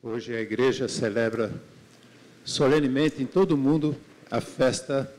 [0.00, 1.52] Hoje a igreja celebra
[2.44, 3.96] solenemente em todo o mundo
[4.30, 5.12] a festa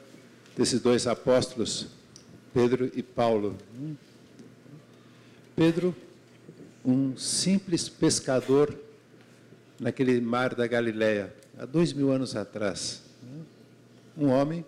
[0.56, 1.88] desses dois apóstolos,
[2.54, 3.58] Pedro e Paulo.
[5.54, 5.94] Pedro,
[6.86, 8.74] um simples pescador
[9.78, 13.04] naquele mar da Galileia, há dois mil anos atrás.
[14.18, 14.66] Um homem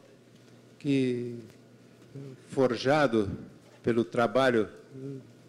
[0.78, 1.38] que,
[2.50, 3.32] forjado
[3.82, 4.68] pelo trabalho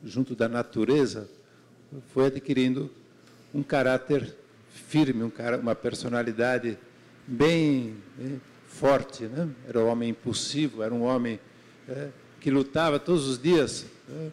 [0.04, 1.28] junto da natureza,
[2.14, 2.88] foi adquirindo
[3.52, 4.36] um caráter
[4.72, 6.78] firme, um cara, uma personalidade
[7.26, 9.24] bem eh, forte.
[9.24, 9.48] Né?
[9.68, 11.38] Era um homem impulsivo, era um homem
[11.88, 12.08] eh,
[12.40, 14.30] que lutava todos os dias eh,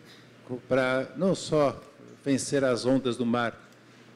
[0.67, 1.81] para não só
[2.23, 3.69] vencer as ondas do mar,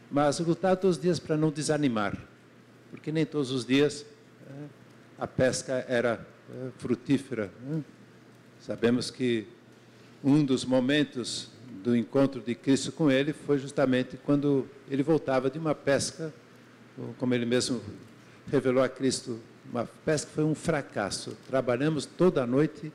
[0.10, 2.18] mas lutava todos os dias para não desanimar,
[2.90, 4.06] porque nem todos os dias
[5.18, 6.26] a pesca era
[6.78, 7.52] frutífera.
[7.62, 7.84] Né?
[8.60, 9.48] Sabemos que
[10.24, 11.53] um dos momentos
[11.84, 16.34] do encontro de Cristo com ele foi justamente quando ele voltava de uma pesca,
[17.20, 17.82] como ele mesmo
[18.50, 19.38] revelou a Cristo,
[19.70, 21.38] uma pesca foi um fracasso.
[21.48, 22.92] Trabalhamos toda a noite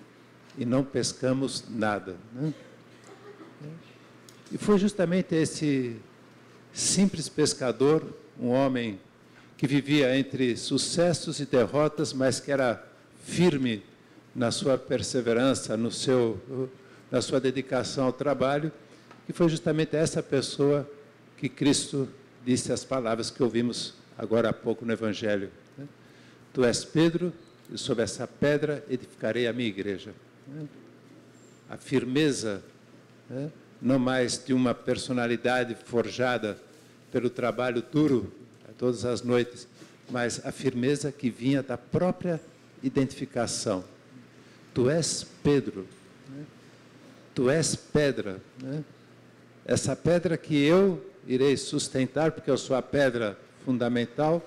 [0.56, 2.16] e não pescamos nada.
[2.32, 2.52] Né?
[4.50, 5.96] E foi justamente esse
[6.72, 8.02] simples pescador,
[8.40, 8.98] um homem
[9.58, 12.82] que vivia entre sucessos e derrotas, mas que era
[13.22, 13.82] firme
[14.34, 16.70] na sua perseverança, no seu
[17.10, 18.70] na sua dedicação ao trabalho,
[19.28, 20.88] e foi justamente essa pessoa
[21.36, 22.08] que Cristo
[22.44, 25.50] disse as palavras que ouvimos agora há pouco no Evangelho.
[25.76, 25.86] Né?
[26.52, 27.32] Tu és Pedro,
[27.70, 30.14] e sobre essa pedra edificarei a minha igreja.
[30.46, 30.66] Né?
[31.68, 32.62] A firmeza,
[33.28, 33.50] né?
[33.80, 36.58] não mais de uma personalidade forjada
[37.12, 38.32] pelo trabalho duro
[38.78, 39.68] todas as noites,
[40.08, 42.40] mas a firmeza que vinha da própria
[42.82, 43.84] identificação.
[44.72, 45.86] Tu és Pedro,
[47.38, 48.40] tu és pedra.
[48.60, 48.84] Né?
[49.64, 54.44] Essa pedra que eu irei sustentar, porque eu sou a pedra fundamental,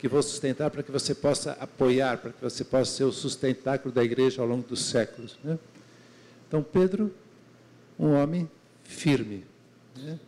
[0.00, 3.94] que vou sustentar para que você possa apoiar, para que você possa ser o sustentáculo
[3.94, 5.38] da igreja ao longo dos séculos.
[5.44, 5.56] Né?
[6.48, 7.14] Então, Pedro,
[7.96, 8.50] um homem
[8.82, 9.44] firme.
[9.96, 10.18] Né?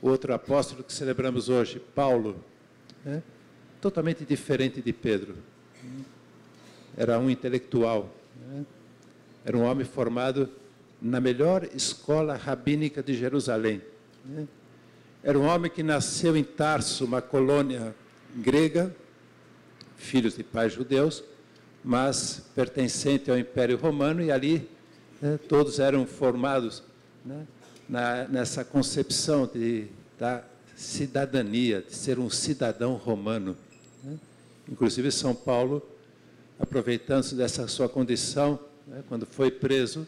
[0.00, 2.42] Outro apóstolo que celebramos hoje, Paulo,
[3.04, 3.22] né?
[3.78, 5.36] totalmente diferente de Pedro.
[6.96, 8.10] Era um intelectual.
[8.48, 8.64] Né?
[9.44, 10.48] Era um homem formado
[11.00, 13.82] na melhor escola rabínica de Jerusalém.
[14.24, 14.46] Né?
[15.22, 17.94] Era um homem que nasceu em Tarso, uma colônia
[18.36, 18.94] grega,
[19.96, 21.24] filhos de pais judeus,
[21.84, 24.68] mas pertencente ao Império Romano, e ali
[25.20, 26.82] né, todos eram formados
[27.24, 27.46] né,
[27.88, 29.86] na, nessa concepção de,
[30.18, 30.44] da
[30.76, 33.56] cidadania, de ser um cidadão romano.
[34.02, 34.18] Né?
[34.68, 35.82] Inclusive, São Paulo,
[36.58, 40.06] aproveitando-se dessa sua condição, né, quando foi preso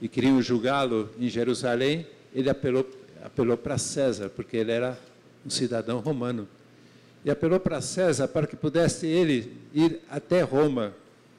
[0.00, 2.88] e queriam julgá-lo em Jerusalém, ele apelou,
[3.22, 4.98] apelou para César, porque ele era
[5.46, 6.48] um cidadão romano.
[7.24, 10.92] E apelou para César para que pudesse ele ir até Roma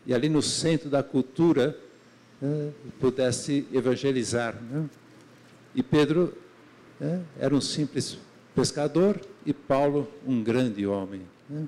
[0.06, 1.78] e ali no centro da cultura
[2.42, 4.56] né, pudesse evangelizar.
[4.62, 4.90] Né?
[5.76, 6.34] E Pedro
[7.00, 8.18] né, era um simples
[8.56, 11.68] pescador e Paulo um grande homem, né?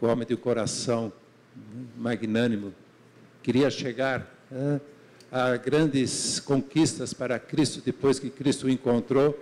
[0.00, 1.12] um homem de coração
[1.54, 2.72] né, magnânimo,
[3.42, 4.80] queria chegar é,
[5.30, 9.38] a grandes conquistas para Cristo depois que Cristo o encontrou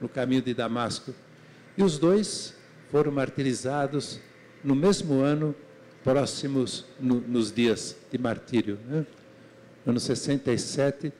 [0.00, 1.14] no caminho de Damasco.
[1.76, 2.54] E os dois
[2.90, 4.20] foram martirizados
[4.64, 5.54] no mesmo ano,
[6.02, 8.78] próximos no, nos dias de martírio.
[8.86, 9.06] Né?
[9.84, 11.12] No ano 67,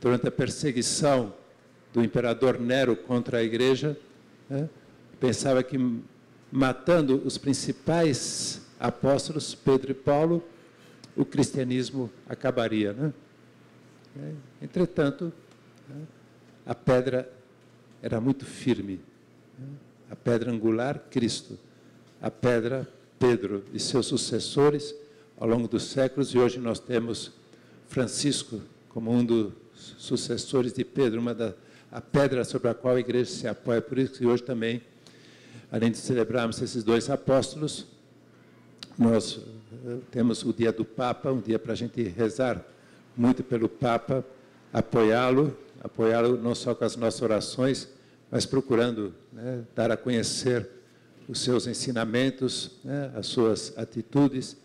[0.00, 1.34] durante a perseguição
[1.92, 3.98] do imperador Nero contra a igreja,
[4.48, 4.68] né?
[5.18, 5.78] pensava que
[6.50, 10.42] matando os principais apóstolos, Pedro e Paulo,
[11.20, 12.92] o cristianismo acabaria.
[12.92, 13.12] Né?
[14.16, 14.32] É,
[14.64, 15.32] entretanto,
[15.88, 16.02] né,
[16.64, 17.30] a pedra
[18.02, 19.00] era muito firme.
[19.58, 19.66] Né?
[20.10, 21.58] A pedra angular, Cristo.
[22.20, 22.88] A pedra,
[23.18, 24.94] Pedro e seus sucessores
[25.38, 26.34] ao longo dos séculos.
[26.34, 27.32] E hoje nós temos
[27.88, 31.54] Francisco como um dos sucessores de Pedro, uma da
[31.92, 33.82] a pedra sobre a qual a igreja se apoia.
[33.82, 34.80] Por isso que hoje também,
[35.72, 37.84] além de celebrarmos esses dois apóstolos,
[38.96, 39.40] nós
[40.10, 42.64] temos o dia do Papa, um dia para a gente rezar
[43.16, 44.24] muito pelo Papa,
[44.72, 47.88] apoiá-lo, apoiá-lo não só com as nossas orações,
[48.30, 50.68] mas procurando né, dar a conhecer
[51.28, 54.56] os seus ensinamentos, né, as suas atitudes,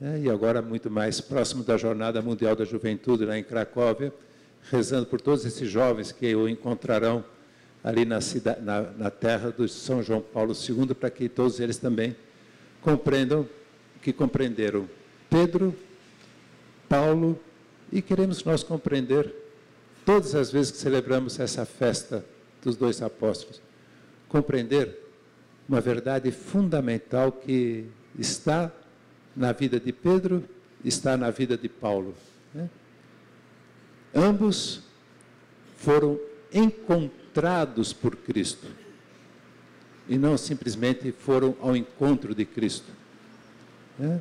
[0.00, 4.12] né, e agora muito mais próximo da Jornada Mundial da Juventude lá em Cracóvia,
[4.70, 7.24] rezando por todos esses jovens que o encontrarão
[7.82, 11.76] ali na, cidade, na, na terra do São João Paulo II, para que todos eles
[11.76, 12.16] também
[12.80, 13.46] compreendam
[14.04, 14.86] que compreenderam
[15.30, 15.74] Pedro,
[16.86, 17.40] Paulo
[17.90, 19.34] e queremos nós compreender
[20.04, 22.22] todas as vezes que celebramos essa festa
[22.62, 23.62] dos dois apóstolos.
[24.28, 24.98] compreender
[25.66, 27.86] uma verdade fundamental que
[28.18, 28.70] está
[29.34, 30.44] na vida de Pedro,
[30.84, 32.14] está na vida de Paulo.
[32.52, 32.68] Né?
[34.14, 34.82] Ambos
[35.78, 36.20] foram
[36.52, 38.66] encontrados por Cristo
[40.08, 43.03] e não simplesmente foram ao encontro de Cristo.
[43.98, 44.20] Né?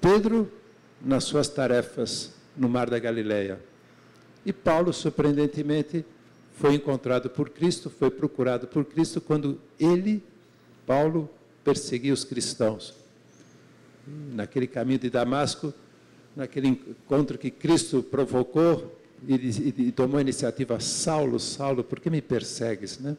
[0.00, 0.50] Pedro,
[1.00, 3.60] nas suas tarefas no Mar da Galileia,
[4.44, 6.04] e Paulo, surpreendentemente,
[6.56, 10.22] foi encontrado por Cristo, foi procurado por Cristo quando ele,
[10.86, 11.30] Paulo,
[11.64, 12.94] perseguia os cristãos.
[14.06, 15.72] Naquele caminho de Damasco,
[16.34, 22.10] naquele encontro que Cristo provocou e, e, e tomou a iniciativa, Saulo, Saulo, por que
[22.10, 22.98] me persegues?
[22.98, 23.16] Né?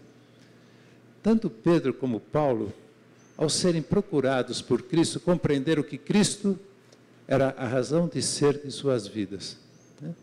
[1.21, 2.73] Tanto Pedro como Paulo,
[3.37, 6.57] ao serem procurados por Cristo, compreenderam que Cristo
[7.27, 9.57] era a razão de ser de suas vidas.
[10.01, 10.13] Né?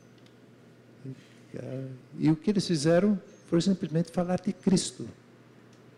[2.18, 5.08] E o que eles fizeram foi simplesmente falar de Cristo.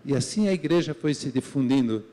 [0.05, 2.05] E assim a igreja foi se difundindo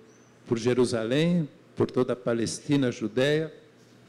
[0.47, 3.53] por Jerusalém, por toda a Palestina, a Judéia,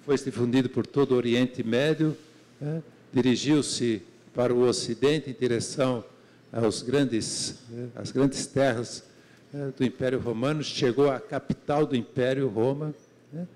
[0.04, 2.16] foi se difundido por todo o Oriente Médio,
[2.60, 2.82] né?
[3.12, 4.02] dirigiu-se
[4.34, 6.04] para o Ocidente em direção
[6.52, 7.88] aos grandes, né?
[7.94, 9.04] às grandes terras
[9.52, 9.72] né?
[9.76, 12.94] do Império Romano, chegou à capital do Império Roma,
[13.32, 13.46] né?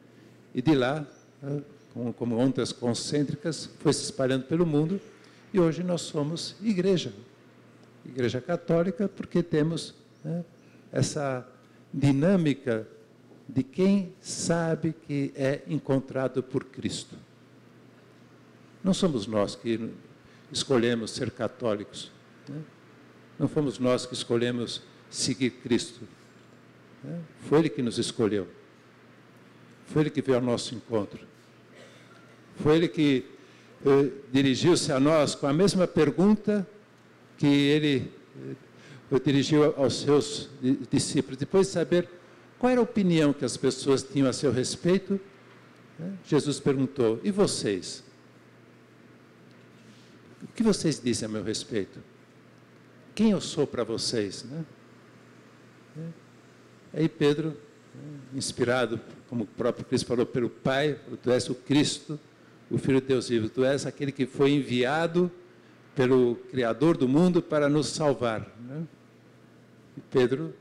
[0.55, 1.07] e de lá,
[1.43, 1.63] né?
[1.93, 5.01] como, como ondas concêntricas, foi se espalhando pelo mundo
[5.53, 7.13] e hoje nós somos igreja.
[8.05, 9.95] Igreja católica, porque temos
[10.93, 11.47] essa
[11.93, 12.87] dinâmica
[13.49, 17.17] de quem sabe que é encontrado por Cristo.
[18.83, 19.91] Não somos nós que
[20.53, 22.11] escolhemos ser católicos.
[22.49, 22.61] Né?
[23.39, 24.83] Não fomos nós que escolhemos
[25.15, 26.01] seguir Cristo.
[27.03, 27.21] Né?
[27.49, 28.49] Foi Ele que nos escolheu.
[29.87, 31.21] Foi Ele que veio ao nosso encontro.
[32.63, 33.25] Foi Ele que
[33.85, 36.67] eh, dirigiu-se a nós com a mesma pergunta
[37.37, 38.11] que ele
[39.13, 40.49] eh, dirigiu aos seus
[40.91, 41.37] discípulos.
[41.37, 42.09] Depois de saber
[42.59, 45.21] qual era a opinião que as pessoas tinham a seu respeito,
[45.99, 48.03] né, Jesus perguntou: E vocês?
[50.43, 52.01] O que vocês dizem a meu respeito?
[53.15, 54.45] Quem eu sou para vocês?
[54.45, 54.65] Né?
[56.93, 57.57] Aí Pedro,
[57.95, 62.19] né, inspirado, como o próprio Cristo falou, pelo Pai, tu és o Cristo,
[62.71, 63.49] o Filho de Deus vivo.
[63.49, 65.31] Tu és aquele que foi enviado
[65.95, 68.41] pelo Criador do mundo para nos salvar.
[68.61, 68.85] Né?
[69.97, 70.55] E Pedro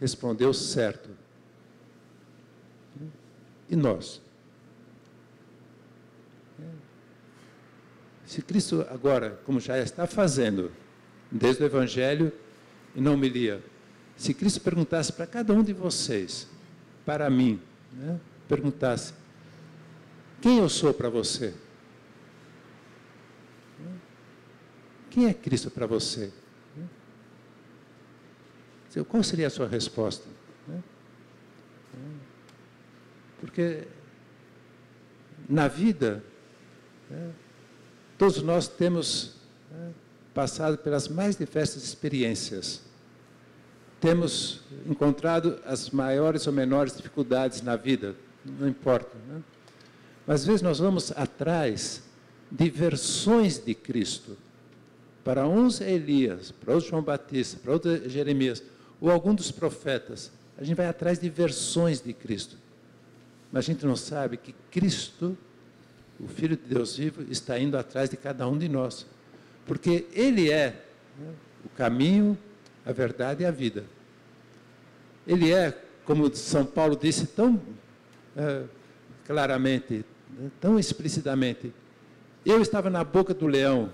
[0.00, 1.10] respondeu certo.
[3.68, 4.20] E nós?
[8.26, 10.72] Se Cristo agora, como já está fazendo,
[11.30, 12.32] desde o Evangelho
[12.94, 13.62] e não me lia,
[14.16, 16.48] se Cristo perguntasse para cada um de vocês,
[17.04, 17.60] para mim,
[17.92, 18.18] né,
[18.48, 19.12] perguntasse,
[20.40, 21.54] quem eu sou para você?
[25.10, 26.32] Quem é Cristo para você?
[29.08, 30.24] Qual seria a sua resposta?
[33.40, 33.88] Porque
[35.48, 36.22] na vida,
[38.16, 39.34] todos nós temos
[40.32, 42.82] passado pelas mais diversas experiências.
[44.04, 48.14] Temos encontrado as maiores ou menores dificuldades na vida,
[48.44, 49.16] não importa.
[49.26, 49.42] Né?
[50.26, 52.02] Mas às vezes nós vamos atrás
[52.50, 54.36] de versões de Cristo.
[55.24, 58.62] Para uns é Elias, para outros João Batista, para outros é Jeremias,
[59.00, 60.30] ou algum dos profetas.
[60.58, 62.58] A gente vai atrás de versões de Cristo.
[63.50, 65.34] Mas a gente não sabe que Cristo,
[66.20, 69.06] o Filho de Deus vivo, está indo atrás de cada um de nós.
[69.64, 70.84] Porque Ele é
[71.64, 72.36] o caminho,
[72.84, 73.93] a verdade e a vida.
[75.26, 78.68] Ele é, como São Paulo disse tão uh,
[79.26, 80.04] claramente,
[80.60, 81.72] tão explicitamente.
[82.44, 83.90] Eu estava na boca do leão,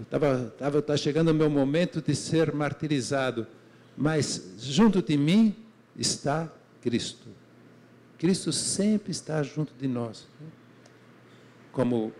[0.00, 3.46] estava, estava, estava chegando o meu momento de ser martirizado,
[3.96, 5.56] mas junto de mim
[5.96, 7.28] está Cristo.
[8.16, 10.26] Cristo sempre está junto de nós.
[11.72, 12.12] Como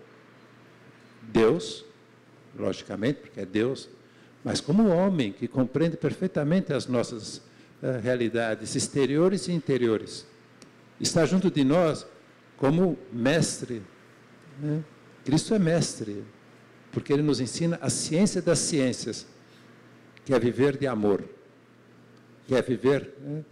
[1.22, 1.84] Deus,
[2.56, 3.88] logicamente, porque é Deus,
[4.44, 7.42] mas como homem que compreende perfeitamente as nossas
[8.02, 10.26] realidades exteriores e interiores.
[11.00, 12.06] Está junto de nós
[12.56, 13.82] como mestre.
[14.60, 14.82] Né?
[15.24, 16.24] Cristo é mestre,
[16.90, 19.26] porque ele nos ensina a ciência das ciências,
[20.24, 21.24] que é viver de amor,
[22.46, 23.44] que é viver né,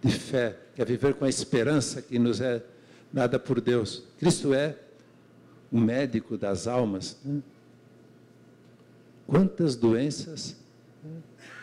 [0.00, 2.62] de fé, que é viver com a esperança que nos é
[3.12, 4.04] dada por Deus.
[4.18, 4.76] Cristo é
[5.70, 7.18] o médico das almas.
[7.24, 7.42] Né?
[9.26, 10.61] Quantas doenças?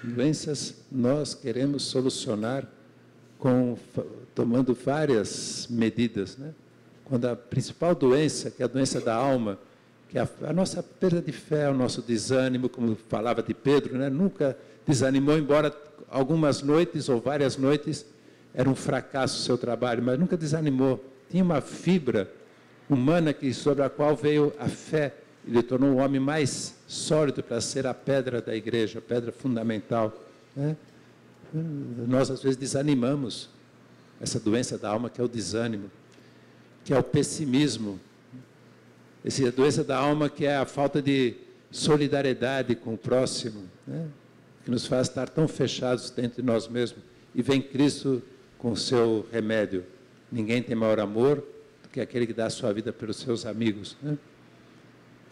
[0.03, 2.67] Doenças nós queremos solucionar
[3.37, 3.77] com
[4.35, 6.53] tomando várias medidas, né?
[7.05, 9.57] quando a principal doença, que é a doença da alma,
[10.09, 13.97] que é a, a nossa perda de fé, o nosso desânimo, como falava de Pedro,
[13.97, 14.09] né?
[14.09, 15.75] nunca desanimou, embora
[16.09, 18.05] algumas noites ou várias noites
[18.53, 21.03] era um fracasso o seu trabalho, mas nunca desanimou.
[21.29, 22.31] Tinha uma fibra
[22.89, 25.13] humana que, sobre a qual veio a fé.
[25.49, 30.15] Ele tornou o homem mais sólido para ser a pedra da igreja, a pedra fundamental.
[30.55, 30.77] Né?
[32.07, 33.49] Nós, às vezes, desanimamos
[34.21, 35.89] essa doença da alma que é o desânimo,
[36.85, 37.99] que é o pessimismo.
[39.25, 41.35] Essa doença da alma que é a falta de
[41.71, 44.07] solidariedade com o próximo, né?
[44.63, 47.01] que nos faz estar tão fechados dentro de nós mesmos.
[47.33, 48.21] E vem Cristo
[48.59, 49.83] com o seu remédio.
[50.31, 51.37] Ninguém tem maior amor
[51.81, 53.97] do que aquele que dá a sua vida pelos seus amigos.
[53.99, 54.15] Né?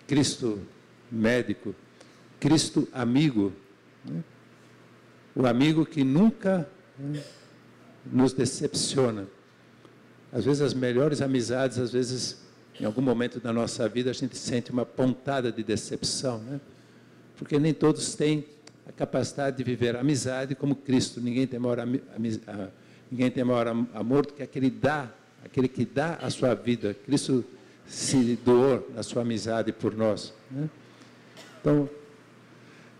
[0.07, 0.59] Cristo
[1.11, 1.75] médico,
[2.39, 3.51] Cristo amigo.
[4.05, 4.23] Né?
[5.35, 7.21] O amigo que nunca né,
[8.05, 9.27] nos decepciona.
[10.31, 12.41] Às vezes as melhores amizades, às vezes
[12.79, 16.59] em algum momento da nossa vida a gente sente uma pontada de decepção, né?
[17.35, 18.45] Porque nem todos têm
[18.87, 21.21] a capacidade de viver a amizade como Cristo.
[21.21, 21.79] Ninguém tem maior,
[23.11, 25.11] ninguém tem maior amor do que aquele dá,
[25.43, 26.93] aquele que dá a sua vida.
[26.93, 27.43] Cristo
[27.87, 30.33] se doou na sua amizade por nós.
[30.51, 30.69] Né?
[31.61, 31.89] Então,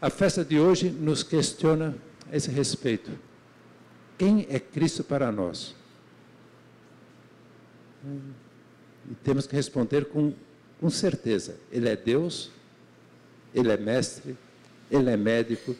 [0.01, 1.95] a festa de hoje nos questiona
[2.31, 3.11] a esse respeito.
[4.17, 5.75] Quem é Cristo para nós?
[9.09, 10.33] E temos que responder com,
[10.79, 12.51] com certeza: Ele é Deus,
[13.53, 14.37] Ele é mestre,
[14.89, 15.75] Ele é médico,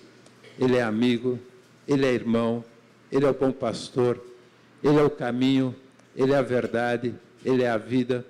[0.60, 1.40] Ele é amigo,
[1.88, 2.64] Ele é irmão,
[3.12, 4.22] Ele é o bom pastor,
[4.84, 5.76] Ele é o caminho,
[6.16, 8.26] Ele é a verdade, Ele é a vida,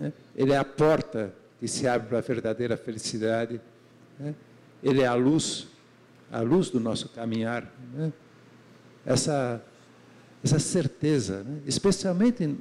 [0.00, 0.12] né?
[0.34, 3.60] Ele é a porta que se abre para a verdadeira felicidade,
[4.18, 4.34] né?
[4.82, 5.68] Ele é a luz,
[6.32, 7.70] a luz do nosso caminhar.
[7.92, 8.10] Né?
[9.04, 9.62] Essa,
[10.42, 11.60] essa certeza, né?
[11.66, 12.58] especialmente em,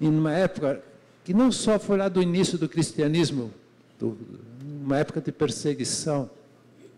[0.00, 0.80] em uma época
[1.24, 3.52] que não só foi lá do início do cristianismo,
[3.98, 4.16] do,
[4.62, 6.30] uma época de perseguição,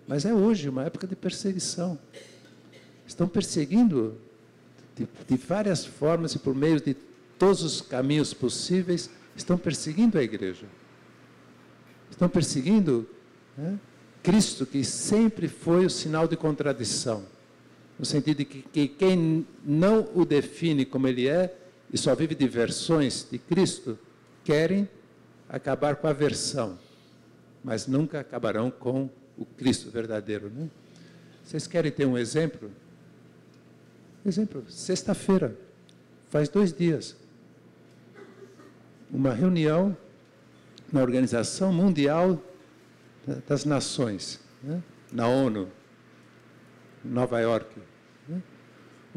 [0.06, 1.98] mas é hoje uma época de perseguição.
[3.06, 4.18] Estão perseguindo
[4.94, 6.94] de, de várias formas e por meio de
[7.38, 10.66] todos os caminhos possíveis, estão perseguindo a igreja.
[12.11, 13.09] Estão perseguindo
[13.57, 13.78] né,
[14.23, 17.25] Cristo, que sempre foi o sinal de contradição.
[17.99, 21.55] No sentido de que, que quem não o define como ele é,
[21.93, 23.99] e só vive de versões de Cristo,
[24.45, 24.88] querem
[25.49, 26.78] acabar com a versão,
[27.62, 30.50] mas nunca acabarão com o Cristo verdadeiro.
[30.50, 30.69] Né?
[31.45, 32.71] Vocês querem ter um exemplo?
[34.25, 35.57] Exemplo, sexta-feira,
[36.28, 37.16] faz dois dias,
[39.10, 39.96] uma reunião
[40.92, 42.40] na Organização Mundial
[43.48, 44.82] das Nações, né?
[45.12, 45.68] na ONU,
[47.04, 47.80] Nova York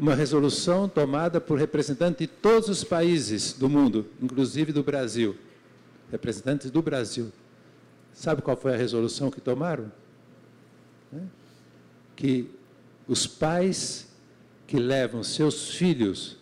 [0.00, 5.36] uma resolução tomada por representantes de todos os países do mundo, inclusive do Brasil.
[6.10, 7.30] Representantes do Brasil.
[8.14, 9.92] Sabe qual foi a resolução que tomaram?
[12.16, 12.50] Que
[13.06, 14.08] os pais
[14.66, 16.38] que levam seus filhos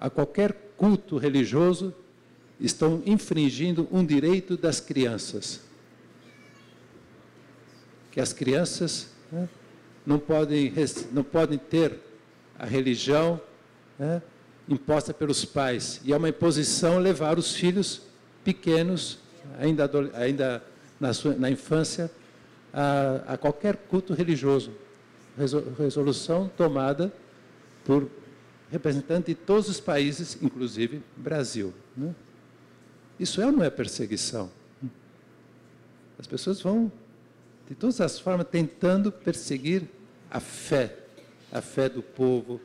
[0.00, 1.94] a qualquer culto religioso
[2.60, 5.60] estão infringindo um direito das crianças.
[8.10, 9.48] Que as crianças né,
[10.06, 10.72] não, podem,
[11.12, 11.98] não podem ter
[12.58, 13.40] a religião
[13.98, 14.22] né,
[14.68, 16.00] imposta pelos pais.
[16.04, 18.02] E é uma imposição levar os filhos
[18.42, 19.18] pequenos,
[19.58, 20.62] ainda, ainda
[20.98, 22.10] na, sua, na infância,
[22.72, 24.72] a, a, qualquer culto religioso.
[25.78, 27.12] Resolução tomada
[27.84, 28.08] por
[28.70, 31.74] representantes de todos os países, inclusive Brasil.
[31.94, 32.14] Né?
[33.18, 34.50] Isso é ou não é perseguição?
[36.18, 36.90] As pessoas vão,
[37.68, 39.84] de todas as formas, tentando perseguir
[40.30, 41.06] a fé
[41.50, 42.60] a fé do povo,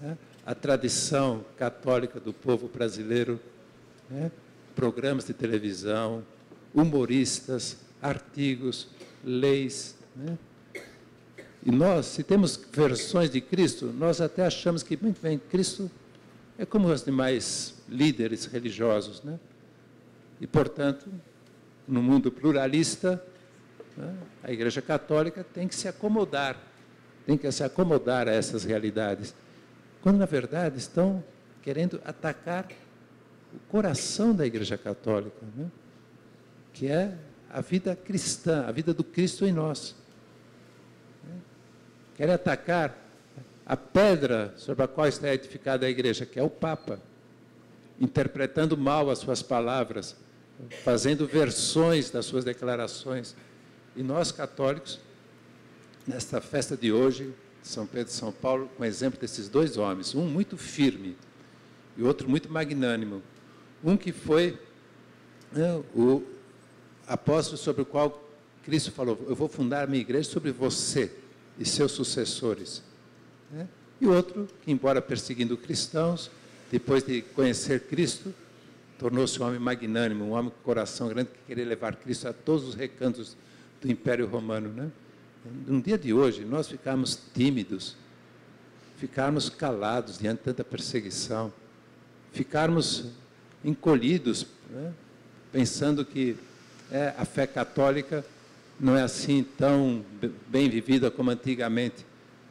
[0.00, 0.16] né?
[0.44, 3.40] a tradição católica do povo brasileiro,
[4.08, 4.30] né?
[4.74, 6.24] programas de televisão,
[6.74, 8.88] humoristas, artigos,
[9.24, 9.96] leis.
[10.14, 10.38] Né?
[11.64, 15.90] E nós, se temos versões de Cristo, nós até achamos que, muito bem, Cristo
[16.58, 19.22] é como os demais líderes religiosos.
[19.22, 19.38] Né?
[20.40, 21.10] E, portanto,
[21.86, 23.22] no mundo pluralista,
[23.96, 26.56] né, a Igreja Católica tem que se acomodar
[27.30, 29.34] tem que se acomodar a essas realidades,
[30.02, 31.22] quando na verdade estão
[31.62, 32.66] querendo atacar
[33.54, 35.70] o coração da Igreja Católica, né?
[36.72, 37.16] que é
[37.48, 39.94] a vida cristã, a vida do Cristo em nós.
[41.22, 41.34] Né?
[42.16, 42.96] Querem atacar
[43.66, 46.98] a pedra sobre a qual está edificada a igreja, que é o Papa,
[48.00, 50.16] interpretando mal as suas palavras,
[50.84, 53.34] fazendo versões das suas declarações.
[53.96, 55.00] E nós, católicos,
[56.06, 60.26] nesta festa de hoje, São Pedro e São Paulo, com exemplo desses dois homens, um
[60.26, 61.16] muito firme
[61.96, 63.22] e outro muito magnânimo.
[63.82, 64.58] Um que foi
[65.52, 66.22] né, o
[67.06, 68.30] apóstolo sobre o qual
[68.64, 71.10] Cristo falou: Eu vou fundar a minha igreja sobre você.
[71.58, 72.82] e seus sucessores.
[73.50, 73.68] Né?
[74.00, 76.30] E outro que, embora perseguindo cristãos,
[76.70, 78.32] depois de conhecer Cristo,
[79.00, 82.68] tornou-se um homem magnânimo, um homem com coração grande que queria levar Cristo a todos
[82.68, 83.34] os recantos
[83.80, 84.68] do Império Romano.
[84.68, 84.90] Né?
[85.66, 87.96] No dia de hoje, nós ficamos tímidos,
[88.98, 91.50] ficarmos calados diante de tanta perseguição,
[92.30, 93.06] ficarmos
[93.64, 94.92] encolhidos, né?
[95.50, 96.36] pensando que
[96.92, 98.22] é, a fé católica
[98.78, 100.04] não é assim tão
[100.46, 102.04] bem vivida como antigamente.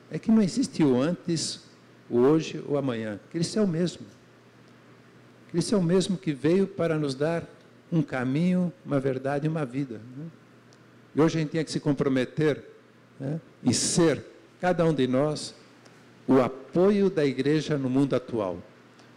[0.10, 1.60] É que não existe o antes,
[2.10, 3.20] hoje ou amanhã.
[3.30, 4.04] Cristo é o mesmo.
[5.52, 7.44] Cristo é o mesmo que veio para nos dar
[7.92, 10.00] um caminho, uma verdade e uma vida.
[10.16, 10.26] Né?
[11.16, 12.64] E hoje a gente tem que se comprometer
[13.20, 14.24] né, em ser,
[14.62, 15.56] cada um de nós,
[16.28, 18.60] o apoio da igreja no mundo atual.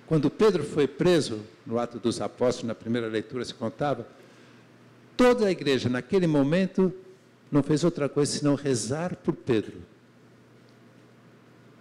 [0.07, 4.07] Quando Pedro foi preso, no Ato dos Apóstolos, na primeira leitura se contava,
[5.17, 6.93] toda a igreja, naquele momento,
[7.51, 9.75] não fez outra coisa senão rezar por Pedro.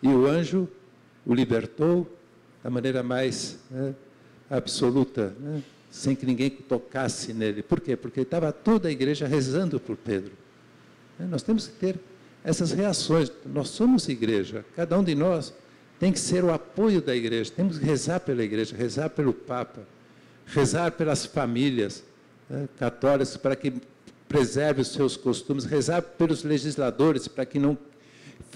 [0.03, 0.67] E o anjo
[1.25, 2.08] o libertou
[2.63, 3.93] da maneira mais né,
[4.51, 7.63] absoluta, né, sem que ninguém tocasse nele.
[7.63, 7.96] Por quê?
[7.96, 10.34] Porque estava toda a igreja rezando por Pedro.
[11.20, 12.00] É, nós temos que ter
[12.43, 13.31] essas reações.
[13.46, 15.53] Nós somos igreja, cada um de nós
[16.00, 17.51] tem que ser o apoio da igreja.
[17.55, 19.81] Temos que rezar pela igreja, rezar pelo Papa,
[20.48, 22.03] rezar pelas famílias
[22.50, 23.74] né, católicas para que
[24.27, 27.77] preserve os seus costumes, rezar pelos legisladores para que não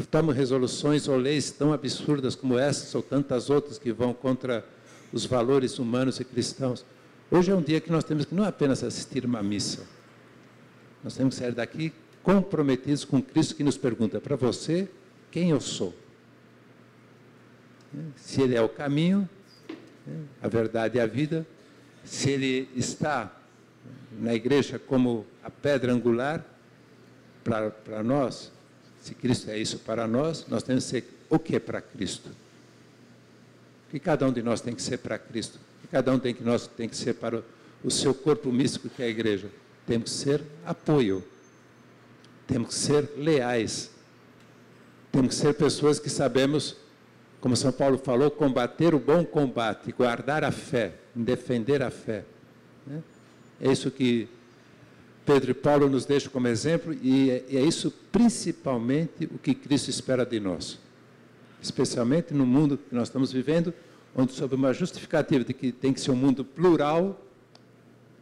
[0.09, 4.65] tomem resoluções ou leis tão absurdas como essas ou tantas outras que vão contra
[5.11, 6.85] os valores humanos e cristãos.
[7.31, 9.85] Hoje é um dia que nós temos que não apenas assistir uma missa,
[11.03, 11.93] nós temos que sair daqui
[12.23, 14.89] comprometidos com Cristo que nos pergunta para você
[15.31, 15.93] quem eu sou.
[18.15, 19.29] Se Ele é o caminho,
[20.41, 21.45] a verdade e a vida,
[22.03, 23.31] se Ele está
[24.19, 26.43] na igreja como a pedra angular
[27.43, 28.51] para nós,
[29.01, 32.29] se Cristo é isso para nós, nós temos que ser o que é para Cristo?
[33.89, 35.59] Que cada um de nós tem que ser para Cristo?
[35.81, 37.43] Que cada um tem que nós tem que ser para o,
[37.83, 39.49] o seu corpo místico que é a igreja?
[39.85, 41.23] Temos que ser apoio
[42.47, 43.91] temos que ser leais.
[45.11, 46.75] Temos que ser pessoas que sabemos,
[47.39, 52.25] como São Paulo falou, combater o bom combate, guardar a fé, defender a fé.
[52.85, 53.01] Né?
[53.61, 54.27] É isso que
[55.25, 59.89] Pedro e Paulo nos deixam como exemplo e é, é isso principalmente o que Cristo
[59.89, 60.77] espera de nós.
[61.65, 63.73] Especialmente no mundo que nós estamos vivendo,
[64.15, 67.19] onde sob uma justificativa de que tem que ser um mundo plural,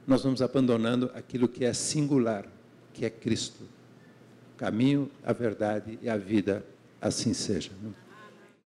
[0.07, 2.45] nós vamos abandonando aquilo que é singular,
[2.93, 3.65] que é Cristo
[4.55, 6.65] caminho, a verdade e a vida.
[7.01, 7.69] Assim seja.